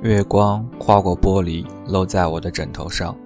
[0.00, 3.16] 月光划过玻璃，漏在我的枕头上，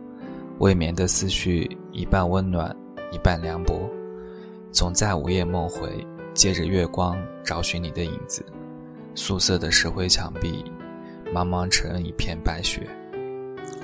[0.58, 2.74] 未眠的思绪一半温暖，
[3.10, 3.86] 一半凉薄，
[4.70, 7.14] 总在午夜梦回，借着月光
[7.44, 8.42] 找寻你的影子。
[9.14, 10.64] 素色的石灰墙壁，
[11.30, 12.88] 茫茫成一片白雪。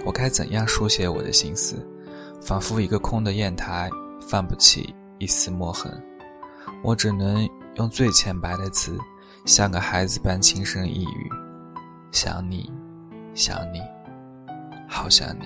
[0.06, 1.86] 我该怎样书写我的心思？
[2.40, 5.92] 仿佛一个空的砚台，泛不起一丝墨痕。
[6.82, 8.96] 我只能用最浅白的词，
[9.44, 11.30] 像个孩子般轻声一语：
[12.12, 12.72] 想你。
[13.38, 13.80] 想你，
[14.88, 15.44] 好想你。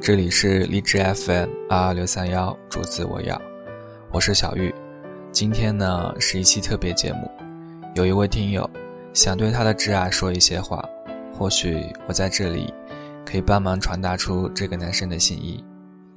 [0.00, 3.38] 这里是荔枝 FM 二二六三幺，主子我要，
[4.10, 4.74] 我是小玉。
[5.30, 7.30] 今天呢是一期特别节目，
[7.94, 8.68] 有一位听友
[9.12, 10.82] 想对他的挚爱说一些话，
[11.30, 12.72] 或许我在这里
[13.26, 15.62] 可以帮忙传达出这个男生的心意。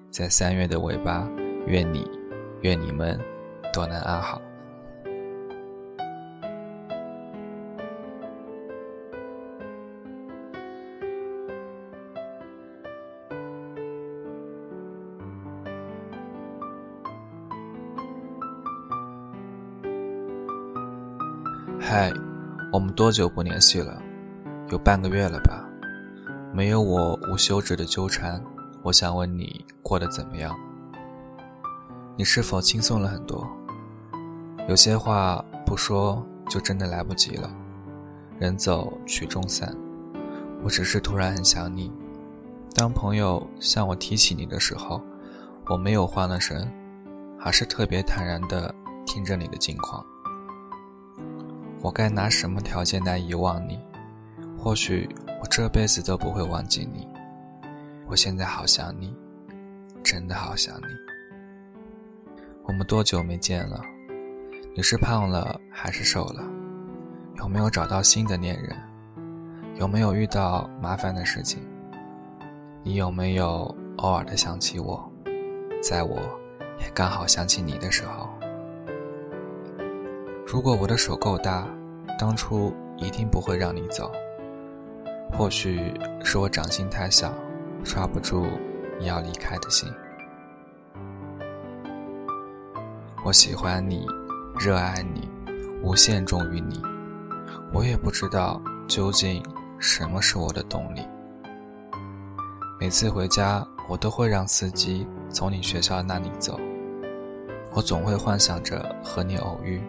[0.09, 1.27] 在三月的尾巴，
[1.67, 2.09] 愿你，
[2.61, 3.19] 愿你们
[3.73, 4.41] 都能安好。
[21.95, 22.11] 嗨，
[22.71, 24.01] 我们多久不联系了？
[24.69, 25.63] 有半个月了吧？
[26.51, 28.43] 没有我无休止的纠缠，
[28.81, 30.57] 我想问你过得怎么样？
[32.17, 33.47] 你是否轻松了很多？
[34.67, 37.47] 有些话不说就真的来不及了。
[38.39, 39.71] 人走曲终散，
[40.63, 41.93] 我只是突然很想你。
[42.73, 44.99] 当朋友向我提起你的时候，
[45.67, 46.67] 我没有慌了神，
[47.37, 48.73] 还是特别坦然地
[49.05, 50.03] 听着你的近况。
[51.83, 53.77] 我该拿什么条件来遗忘你？
[54.57, 55.05] 或许
[55.41, 57.05] 我这辈子都不会忘记你。
[58.07, 59.13] 我现在好想你，
[60.01, 60.85] 真的好想你。
[62.63, 63.81] 我们多久没见了？
[64.73, 66.41] 你是胖了还是瘦了？
[67.39, 68.73] 有没有找到新的恋人？
[69.75, 71.61] 有没有遇到麻烦的事情？
[72.81, 75.11] 你有没有偶尔的想起我？
[75.81, 76.17] 在我
[76.79, 78.32] 也刚好想起你的时候。
[80.53, 81.67] 如果我的手够大，
[82.19, 84.11] 当初一定不会让你走。
[85.31, 85.91] 或许
[86.23, 87.33] 是我掌心太小，
[87.83, 88.45] 抓不住
[88.99, 89.91] 你要离开的心。
[93.25, 94.05] 我喜欢你，
[94.59, 95.27] 热爱你，
[95.81, 96.79] 无限忠于你。
[97.73, 99.43] 我也不知道究竟
[99.79, 101.01] 什么是我的动力。
[102.79, 106.59] 每次回家，我都会让司机从你学校那里走。
[107.71, 109.81] 我总会幻想着和你偶遇。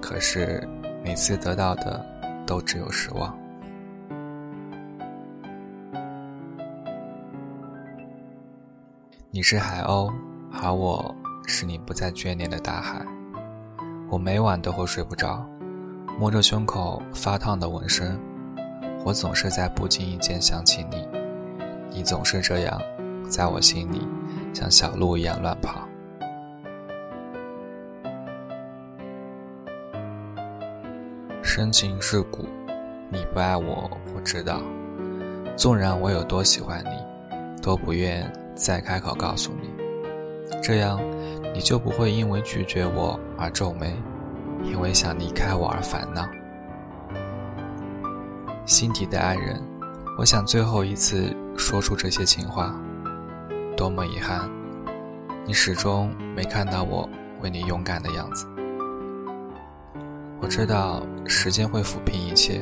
[0.00, 0.66] 可是，
[1.04, 2.04] 每次得到的
[2.46, 3.36] 都只有失望。
[9.30, 10.12] 你是海鸥，
[10.62, 11.14] 而我
[11.46, 13.04] 是你不再眷恋的大海。
[14.08, 15.44] 我每晚都会睡不着，
[16.18, 18.18] 摸着胸口发烫的纹身。
[19.04, 21.06] 我总是在不经意间想起你，
[21.90, 22.80] 你总是这样，
[23.28, 24.06] 在我心里
[24.54, 25.85] 像小鹿一样乱跑。
[31.56, 32.46] 深情世故，
[33.08, 34.60] 你不爱我，我知道。
[35.56, 39.70] 纵然我有多喜欢你，都不愿再开口告诉你。
[40.62, 41.00] 这样，
[41.54, 43.96] 你就不会因为拒绝我而皱眉，
[44.64, 46.28] 因为想离开我而烦恼。
[48.66, 49.58] 心底的爱人，
[50.18, 52.78] 我想最后一次说出这些情话。
[53.74, 54.46] 多么遗憾，
[55.46, 57.08] 你始终没看到我
[57.40, 58.46] 为你勇敢的样子。
[60.40, 62.60] 我知道时间会抚平一切，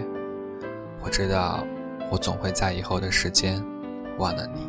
[1.02, 1.64] 我知道
[2.10, 3.62] 我总会在以后的时间
[4.18, 4.60] 忘了你，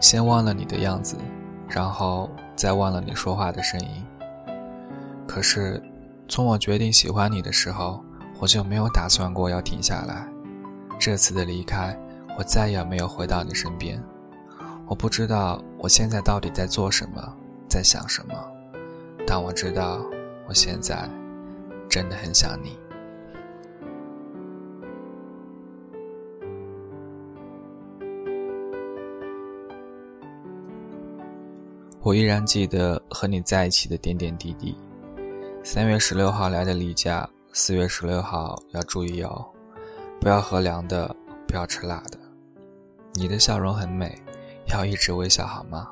[0.00, 1.16] 先忘了你的样子，
[1.68, 3.88] 然后再忘了你说话的声音。
[5.26, 5.82] 可是，
[6.28, 8.02] 从我决定喜欢你的时候，
[8.38, 10.26] 我就没有打算过要停下来。
[10.98, 11.98] 这次的离开，
[12.38, 14.00] 我再也没有回到你身边。
[14.86, 17.34] 我不知道我现在到底在做什么，
[17.68, 18.34] 在想什么，
[19.26, 20.00] 但我知道
[20.46, 21.08] 我现在。
[21.92, 22.78] 真的很想你。
[32.00, 34.74] 我依然记得和你在一起的点点滴滴。
[35.62, 39.46] 三月十六号来的例假，四月十六号要注意哦，
[40.18, 41.14] 不要喝凉的，
[41.46, 42.18] 不要吃辣的。
[43.12, 44.18] 你的笑容很美，
[44.72, 45.90] 要一直微笑好吗？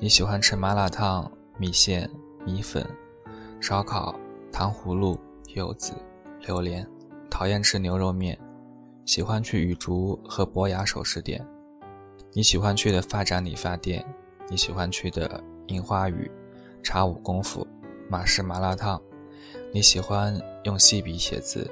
[0.00, 2.10] 你喜欢吃麻辣烫、米线、
[2.44, 2.84] 米粉、
[3.60, 4.18] 烧烤。
[4.60, 5.18] 糖葫芦、
[5.54, 5.94] 柚子、
[6.40, 6.86] 榴莲，
[7.30, 8.38] 讨厌吃牛肉面，
[9.06, 11.42] 喜欢去雨竹和博雅首饰店。
[12.34, 14.04] 你喜欢去的发展理发店，
[14.50, 16.30] 你喜欢去的樱花雨、
[16.82, 17.66] 茶舞功夫、
[18.06, 19.00] 马氏麻辣烫。
[19.72, 21.66] 你喜欢用细笔写字，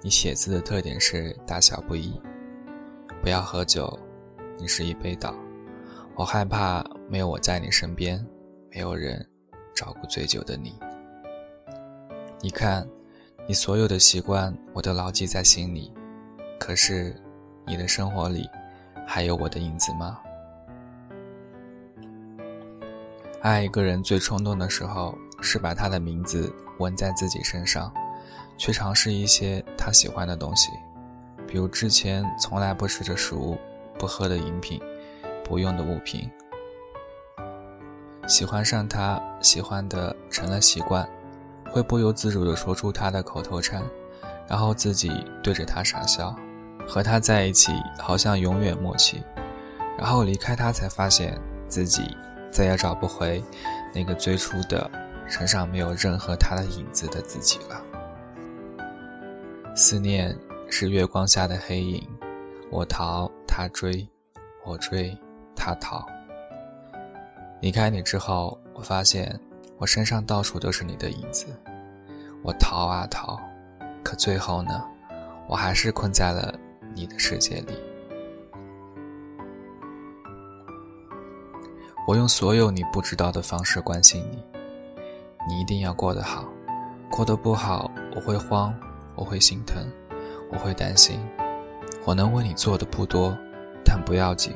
[0.00, 2.18] 你写字的特点是大小不一。
[3.20, 3.94] 不要喝酒，
[4.56, 5.34] 你是一杯倒。
[6.14, 8.26] 我害怕没有我在你身边，
[8.70, 9.22] 没有人
[9.74, 10.74] 照顾醉酒的你。
[12.46, 12.88] 你看，
[13.48, 15.92] 你所有的习惯我都牢记在心里，
[16.60, 17.12] 可是
[17.66, 18.48] 你的生活里
[19.04, 20.20] 还有我的影子吗？
[23.42, 27.92] 爱一个人最冲动的时候，是把他的名字纹在自己身上，
[28.56, 30.70] 去尝试一些他喜欢的东西。
[31.48, 33.58] 比如之前从来不吃的食物，
[33.98, 34.80] 不喝的饮品，
[35.42, 36.30] 不用的物品。
[38.28, 41.08] 喜欢上他，喜欢的成了习惯，
[41.76, 43.82] 会不由自主地说出他的口头禅，
[44.48, 45.12] 然后自己
[45.42, 46.34] 对着他傻笑，
[46.88, 49.22] 和他在一起好像永远默契，
[49.98, 51.38] 然后离开他才发现
[51.68, 52.16] 自己
[52.50, 53.44] 再也找不回
[53.94, 54.90] 那个最初的
[55.28, 57.84] 身上没有任何他的影子的自己了。
[59.74, 60.34] 思念。
[60.68, 62.02] 是月光下的黑影，
[62.70, 64.04] 我逃，他追，
[64.64, 65.16] 我追，
[65.54, 66.04] 他逃。
[67.60, 69.38] 离开你之后，我发现
[69.78, 71.46] 我身上到处都是你的影子。
[72.42, 73.40] 我逃啊逃，
[74.02, 74.84] 可最后呢，
[75.48, 76.54] 我还是困在了
[76.94, 77.78] 你的世界里。
[82.06, 84.44] 我用所有你不知道的方式关心你，
[85.48, 86.44] 你一定要过得好，
[87.10, 88.74] 过得不好，我会慌，
[89.14, 89.86] 我会心疼。
[90.48, 91.18] 我会担心，
[92.04, 93.36] 我能为你做的不多，
[93.84, 94.54] 但不要紧。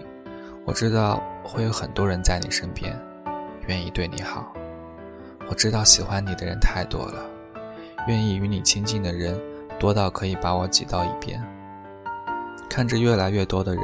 [0.64, 2.96] 我知道会有很多人在你身边，
[3.66, 4.52] 愿意对你好。
[5.50, 7.28] 我知道喜欢你的人太多了，
[8.06, 9.36] 愿意与你亲近的人
[9.80, 11.42] 多到可以把我挤到一边。
[12.68, 13.82] 看着越来越多的人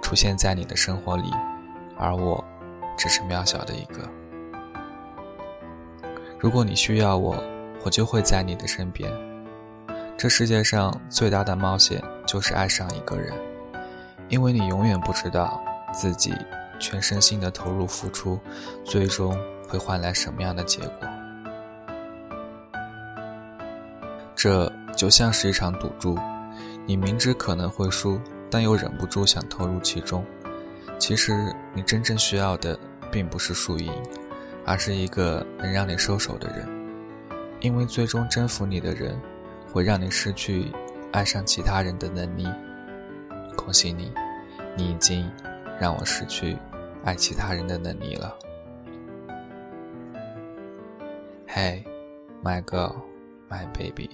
[0.00, 1.30] 出现在你的生活里，
[1.98, 2.42] 而我
[2.96, 4.08] 只是渺小的一个。
[6.38, 7.36] 如果你需要我，
[7.84, 9.12] 我就会在你的身边。
[10.16, 13.34] 这世界上最大的冒险就是爱上一个人，
[14.30, 15.62] 因为你永远不知道
[15.92, 16.34] 自己
[16.80, 18.40] 全身心的投入付出，
[18.82, 19.36] 最终
[19.72, 21.08] 会换来什么样的结果。
[24.36, 26.18] 这就像是一场赌注，
[26.84, 28.20] 你明知可能会输，
[28.50, 30.22] 但又忍不住想投入其中。
[30.98, 32.78] 其实你真正需要的
[33.10, 33.90] 并不是输赢，
[34.66, 36.68] 而是一个能让你收手的人，
[37.60, 39.18] 因为最终征服你的人。
[39.72, 40.70] 会让你失去
[41.12, 42.46] 爱上其他人的能力。
[43.56, 44.12] 恭喜你，
[44.76, 45.26] 你已经
[45.80, 46.58] 让我失去
[47.04, 48.36] 爱其他人的能力了。
[51.54, 51.84] Hey,
[52.42, 52.94] my girl,
[53.50, 54.08] my baby。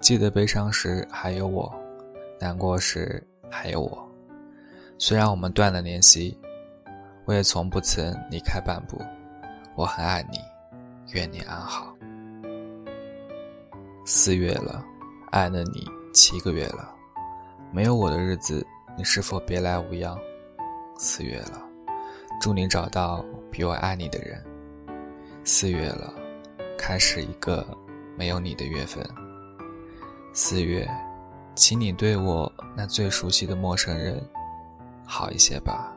[0.00, 1.74] 记得悲伤时还有我，
[2.38, 3.20] 难过时
[3.50, 4.08] 还有我。
[4.98, 6.38] 虽然我们断了联系，
[7.24, 9.02] 我也从不曾离开半步。
[9.74, 10.38] 我很爱你，
[11.12, 11.92] 愿你安好。
[14.06, 14.84] 四月了，
[15.32, 15.84] 爱了你
[16.14, 16.94] 七个月了，
[17.72, 18.64] 没有我的日子，
[18.96, 20.16] 你是否别来无恙？
[20.96, 21.60] 四月了，
[22.40, 24.40] 祝你找到比我爱你的人。
[25.44, 26.14] 四月了，
[26.78, 27.66] 开始一个
[28.16, 29.04] 没有你的月份。
[30.32, 30.88] 四月，
[31.56, 34.24] 请你对我那最熟悉的陌生人
[35.04, 35.96] 好一些吧。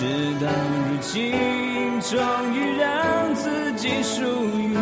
[0.00, 0.06] 事
[0.40, 1.12] 到如今，
[2.00, 2.16] 终
[2.54, 4.24] 于让自己属
[4.56, 4.72] 于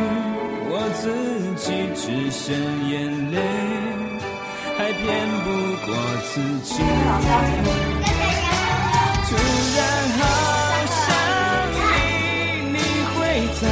[0.70, 1.10] 我自
[1.56, 2.54] 己，只剩
[2.88, 2.94] 眼
[3.32, 3.36] 泪，
[4.78, 5.02] 还骗
[5.42, 5.46] 不
[5.84, 5.90] 过
[6.22, 6.70] 自己。
[9.26, 9.28] 突
[9.74, 9.78] 然
[10.18, 10.20] 好
[10.94, 11.02] 想
[11.74, 11.82] 你，
[12.70, 12.78] 你
[13.10, 13.18] 会
[13.60, 13.62] 在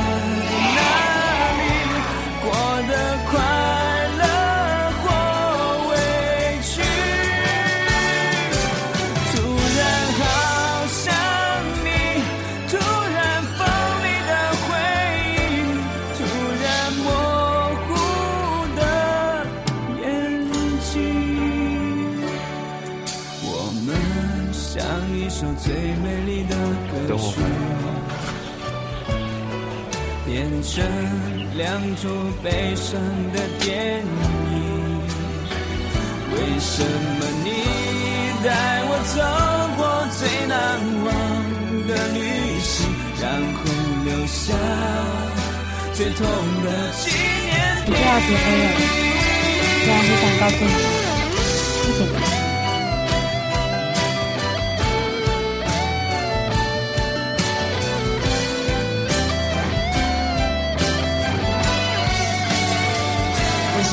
[25.59, 25.73] 最
[26.03, 26.55] 美丽的
[27.09, 27.47] 等我回来。
[30.27, 30.75] 变成
[31.57, 31.65] 两
[31.97, 32.03] 出
[32.43, 32.45] 悲
[32.75, 33.01] 伤
[33.33, 34.05] 的电
[34.53, 34.55] 影，
[36.33, 37.49] 为什么你
[38.45, 38.49] 带
[38.89, 39.17] 我走
[39.77, 39.81] 过
[40.19, 40.55] 最难
[41.05, 41.09] 忘
[41.87, 42.19] 的旅
[42.61, 42.75] 行，
[43.21, 43.59] 然后
[44.05, 44.43] 留下
[45.95, 46.19] 最痛
[46.65, 46.67] 的
[47.01, 47.05] 纪
[47.47, 47.55] 念
[47.87, 48.65] 你就要结婚了，
[49.85, 50.69] 虽然很想告诉你，
[51.83, 52.46] 谢谢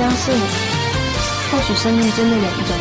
[0.03, 0.35] 相信，
[1.49, 2.75] 或许生命真的有一种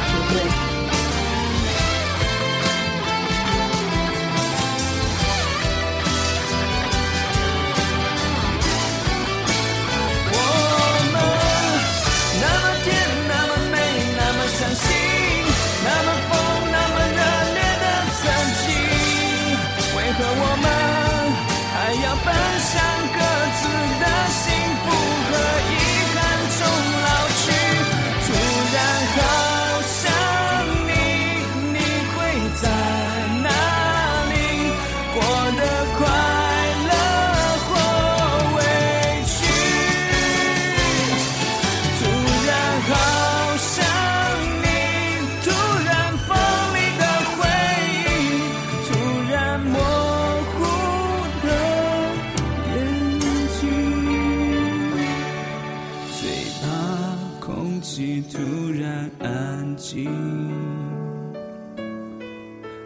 [57.94, 58.38] 突
[58.80, 60.08] 然安静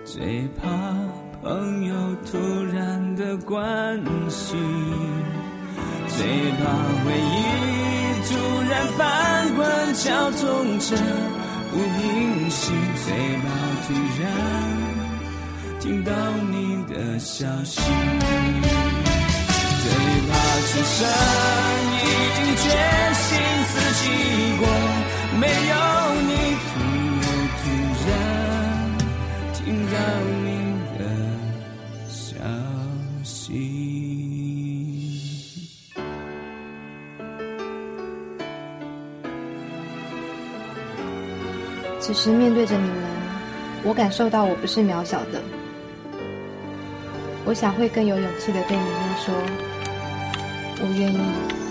[0.05, 0.67] 最怕
[1.41, 1.95] 朋友
[2.29, 2.37] 突
[2.75, 4.59] 然的关心，
[6.09, 6.27] 最
[6.59, 6.65] 怕
[7.05, 7.45] 回忆
[8.27, 8.35] 突
[8.69, 10.97] 然翻滚绞痛着
[11.71, 12.73] 不平息，
[13.05, 13.07] 最
[13.43, 13.45] 怕
[13.87, 13.89] 突
[14.21, 14.25] 然
[15.79, 16.11] 听到
[16.51, 17.81] 你的消息，
[19.83, 19.87] 最
[20.27, 20.33] 怕
[20.67, 20.99] 此生
[21.95, 22.65] 已经决
[23.15, 23.29] 心
[23.69, 24.03] 自己
[24.59, 24.67] 过，
[25.37, 25.75] 没有
[26.23, 26.57] 你。
[27.59, 27.65] 突
[28.09, 28.11] 然
[29.53, 29.95] 听到
[30.45, 30.49] 你
[30.99, 31.01] 的
[32.09, 32.37] 消
[33.25, 33.35] 息
[42.01, 42.95] 其实面对着你们，
[43.83, 45.43] 我感受到我不是渺小的。
[47.45, 49.35] 我想会更有勇气的对你们说，
[50.81, 51.66] 我愿意。